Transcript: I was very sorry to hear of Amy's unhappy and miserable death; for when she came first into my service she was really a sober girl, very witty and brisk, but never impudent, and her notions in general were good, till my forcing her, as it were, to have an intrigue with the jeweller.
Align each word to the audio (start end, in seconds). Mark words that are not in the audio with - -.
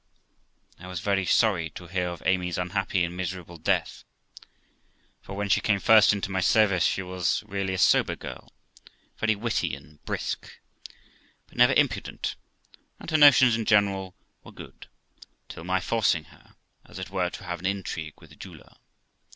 I 0.79 0.87
was 0.87 0.99
very 0.99 1.27
sorry 1.27 1.69
to 1.75 1.85
hear 1.85 2.07
of 2.09 2.23
Amy's 2.25 2.57
unhappy 2.57 3.03
and 3.03 3.15
miserable 3.15 3.59
death; 3.59 4.03
for 5.21 5.35
when 5.35 5.47
she 5.47 5.61
came 5.61 5.79
first 5.79 6.11
into 6.11 6.31
my 6.31 6.39
service 6.41 6.83
she 6.83 7.03
was 7.03 7.43
really 7.45 7.75
a 7.75 7.77
sober 7.77 8.15
girl, 8.15 8.51
very 9.19 9.35
witty 9.35 9.75
and 9.75 10.03
brisk, 10.03 10.59
but 11.45 11.55
never 11.57 11.73
impudent, 11.73 12.35
and 12.99 13.11
her 13.11 13.17
notions 13.17 13.55
in 13.55 13.65
general 13.65 14.15
were 14.43 14.51
good, 14.51 14.87
till 15.49 15.63
my 15.65 15.79
forcing 15.79 16.23
her, 16.33 16.55
as 16.83 16.97
it 16.97 17.11
were, 17.11 17.29
to 17.29 17.43
have 17.43 17.59
an 17.59 17.67
intrigue 17.67 18.19
with 18.19 18.31
the 18.31 18.35
jeweller. 18.35 18.73